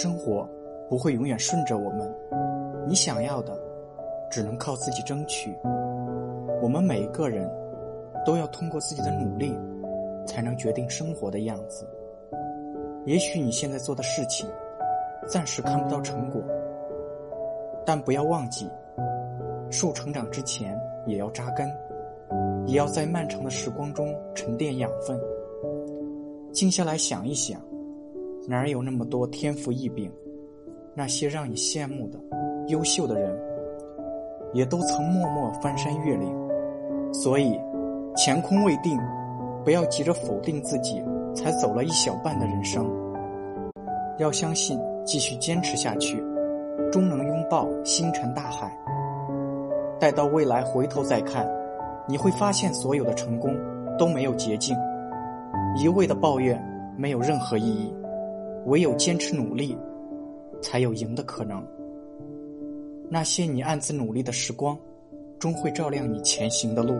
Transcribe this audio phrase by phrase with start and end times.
[0.00, 0.48] 生活
[0.88, 2.10] 不会永远顺着我们，
[2.88, 3.54] 你想要的
[4.30, 5.54] 只能靠自己争取。
[6.62, 7.46] 我们每一个人
[8.24, 9.54] 都要通过自己的努力，
[10.26, 11.86] 才能决定生活的样子。
[13.04, 14.48] 也许你现在做的事情
[15.28, 16.40] 暂时看不到成果，
[17.84, 18.70] 但不要忘记，
[19.70, 21.70] 树成长之前也要扎根，
[22.64, 25.20] 也要在漫长的时光中沉淀养分。
[26.54, 27.60] 静下来想一想。
[28.50, 30.10] 哪有那么多天赋异禀？
[30.92, 32.18] 那些让你羡慕的
[32.66, 33.32] 优秀的人，
[34.52, 36.34] 也都曾默默翻山越岭。
[37.12, 37.56] 所以，
[38.16, 38.98] 乾坤未定，
[39.64, 41.00] 不要急着否定自己
[41.32, 42.90] 才走了一小半的人生。
[44.18, 46.20] 要相信，继续坚持下去，
[46.90, 48.76] 终能拥抱星辰大海。
[50.00, 51.48] 待到未来回头再看，
[52.08, 53.56] 你会发现所有的成功
[53.96, 54.76] 都没有捷径，
[55.76, 56.60] 一味的抱怨
[56.96, 57.94] 没有任何意义。
[58.66, 59.76] 唯有坚持努力，
[60.60, 61.66] 才有赢的可能。
[63.08, 64.78] 那些你暗自努力的时光，
[65.38, 66.98] 终会照亮你前行的路。